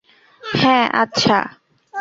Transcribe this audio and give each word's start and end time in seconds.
হ্যাঁ, 0.43 0.85
আচ্ছা। 0.93 1.37